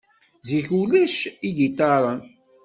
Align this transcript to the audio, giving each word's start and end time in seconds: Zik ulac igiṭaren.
Zik 0.47 0.67
ulac 0.81 1.15
igiṭaren. 1.47 2.19